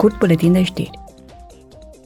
Scurt 0.00 0.18
buletin 0.18 0.52
de 0.52 0.62
știri. 0.62 0.90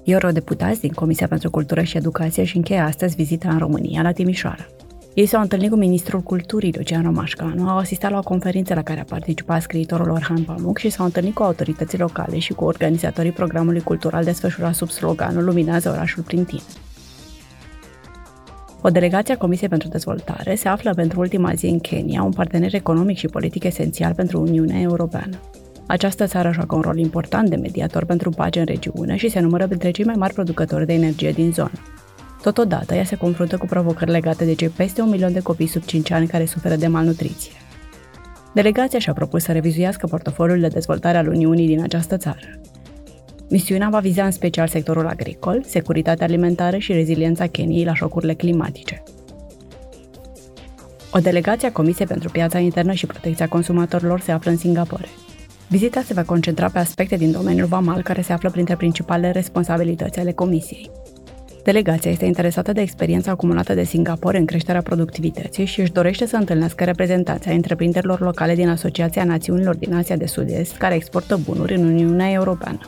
Eurodeputați 0.05 0.81
din 0.81 0.93
Comisia 0.93 1.29
pentru 1.29 1.51
Cultură 1.51 1.83
și 1.83 1.97
Educație 1.97 2.45
și 2.45 2.57
încheie 2.57 2.81
astăzi 2.81 3.15
vizita 3.15 3.49
în 3.49 3.59
România, 3.59 4.03
la 4.03 4.13
Timișoara. 4.13 4.67
Ei 5.15 5.27
s-au 5.27 5.41
întâlnit 5.41 5.71
cu 5.71 5.77
ministrul 5.77 6.21
culturii, 6.21 6.75
Lucian 6.77 7.03
Romașcanu, 7.03 7.69
au 7.69 7.77
asistat 7.77 8.11
la 8.11 8.19
o 8.19 8.23
conferință 8.23 8.75
la 8.75 8.83
care 8.83 9.01
a 9.01 9.05
participat 9.05 9.63
scriitorul 9.63 10.11
Orhan 10.11 10.43
Pamuk 10.43 10.79
și 10.79 10.91
s-au 10.91 11.05
întâlnit 11.05 11.35
cu 11.35 11.43
autoritățile 11.43 12.03
locale 12.03 12.39
și 12.39 12.53
cu 12.53 12.65
organizatorii 12.65 13.33
programului 13.33 13.81
cultural 13.81 14.25
desfășurat 14.25 14.75
sub 14.75 14.89
sloganul 14.89 15.45
Luminează 15.45 15.91
orașul 15.91 16.23
prin 16.23 16.45
tine. 16.45 16.63
O 18.83 18.89
delegație 18.89 19.35
a 19.35 19.39
Comisiei 19.39 19.69
pentru 19.69 19.89
Dezvoltare 19.89 20.55
se 20.55 20.69
află 20.69 20.95
pentru 20.95 21.21
ultima 21.21 21.55
zi 21.55 21.67
în 21.67 21.79
Kenya, 21.81 22.23
un 22.23 22.33
partener 22.33 22.75
economic 22.75 23.17
și 23.17 23.27
politic 23.27 23.65
esențial 23.65 24.15
pentru 24.15 24.41
Uniunea 24.41 24.81
Europeană. 24.81 25.39
Această 25.87 26.27
țară 26.27 26.53
joacă 26.53 26.75
un 26.75 26.81
rol 26.81 26.99
important 26.99 27.49
de 27.49 27.57
mediator 27.57 28.05
pentru 28.05 28.31
pace 28.31 28.59
în 28.59 28.65
regiune 28.65 29.17
și 29.17 29.29
se 29.29 29.41
numără 29.41 29.67
printre 29.67 29.91
cei 29.91 30.05
mai 30.05 30.15
mari 30.15 30.35
producători 30.35 30.87
de 30.87 30.93
energie 30.93 31.31
din 31.31 31.53
zonă. 31.53 31.73
Totodată, 32.43 32.95
ea 32.95 33.05
se 33.05 33.17
confruntă 33.17 33.57
cu 33.57 33.67
provocări 33.67 34.11
legate 34.11 34.45
de 34.45 34.55
cei 34.55 34.69
peste 34.69 35.01
un 35.01 35.09
milion 35.09 35.33
de 35.33 35.41
copii 35.41 35.67
sub 35.67 35.83
5 35.83 36.11
ani 36.11 36.27
care 36.27 36.45
suferă 36.45 36.77
de 36.77 36.87
malnutriție. 36.87 37.53
Delegația 38.55 38.99
și-a 38.99 39.13
propus 39.13 39.43
să 39.43 39.53
revizuiască 39.53 40.07
portofoliul 40.07 40.61
de 40.61 40.69
dezvoltare 40.69 41.19
al 41.19 41.29
Uniunii 41.29 41.67
din 41.67 41.83
această 41.83 42.17
țară. 42.17 42.61
Misiunea 43.49 43.89
va 43.89 43.99
viza 43.99 44.25
în 44.25 44.31
special 44.31 44.69
sectorul 44.69 45.07
agricol, 45.07 45.63
securitatea 45.67 46.27
alimentară 46.27 46.77
și 46.79 46.93
reziliența 46.93 47.47
Keniei 47.47 47.85
la 47.85 47.95
șocurile 47.95 48.35
climatice. 48.35 49.03
O 51.13 51.19
delegație 51.19 51.69
a 51.69 51.73
Comisiei 51.73 52.07
pentru 52.07 52.31
Piața 52.31 52.59
Internă 52.59 52.93
și 52.93 53.07
Protecția 53.07 53.49
Consumatorilor 53.49 54.21
se 54.21 54.33
află 54.33 54.51
în 54.51 54.57
Singapore. 54.57 55.07
Vizita 55.69 56.03
se 56.03 56.15
va 56.15 56.23
concentra 56.23 56.69
pe 56.69 56.79
aspecte 56.79 57.17
din 57.17 57.33
domeniul 57.33 57.67
vamal 57.67 58.03
care 58.03 58.21
se 58.21 58.33
află 58.33 58.51
printre 58.51 58.77
principalele 58.77 59.31
responsabilități 59.31 60.19
ale 60.19 60.33
Comisiei. 60.33 60.91
Delegația 61.65 62.11
este 62.11 62.25
interesată 62.25 62.73
de 62.73 62.81
experiența 62.81 63.31
acumulată 63.31 63.75
de 63.75 63.85
Singapore 63.85 64.39
în 64.39 64.45
creșterea 64.45 64.83
productivității 64.83 65.65
și 65.65 65.81
își 65.81 65.93
dorește 65.93 66.27
să 66.27 66.37
întâlnească 66.37 66.85
reprezentanții 66.85 67.51
ai 67.51 67.57
întreprinderilor 67.57 68.21
locale 68.21 68.55
din 68.55 68.69
Asociația 68.69 69.25
Națiunilor 69.25 69.77
din 69.77 69.95
Asia 69.95 70.17
de 70.17 70.27
Sud-Est 70.27 70.77
care 70.77 70.95
exportă 70.95 71.37
bunuri 71.45 71.75
în 71.75 71.85
Uniunea 71.85 72.31
Europeană. 72.31 72.79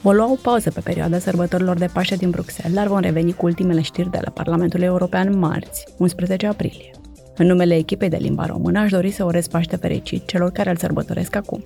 Vom 0.00 0.14
lua 0.14 0.30
o 0.30 0.36
pauză 0.42 0.70
pe 0.70 0.80
perioada 0.80 1.18
sărbătorilor 1.18 1.78
de 1.78 1.88
Paște 1.92 2.16
din 2.16 2.30
Bruxelles, 2.30 2.74
dar 2.74 2.86
vom 2.86 2.98
reveni 2.98 3.32
cu 3.32 3.46
ultimele 3.46 3.80
știri 3.80 4.10
de 4.10 4.18
la 4.24 4.30
Parlamentul 4.30 4.80
European 4.82 5.38
marți, 5.38 5.84
11 5.96 6.46
aprilie. 6.46 6.90
În 7.36 7.46
numele 7.46 7.76
echipei 7.76 8.08
de 8.08 8.16
limba 8.16 8.46
română 8.46 8.78
aș 8.78 8.90
dori 8.90 9.10
să 9.10 9.24
urez 9.24 9.46
Paște 9.46 9.76
fericit 9.76 10.26
celor 10.26 10.50
care 10.50 10.70
îl 10.70 10.76
sărbătoresc 10.76 11.36
acum. 11.36 11.62